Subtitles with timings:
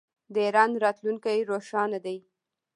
[0.33, 2.17] د ایران راتلونکی روښانه دی.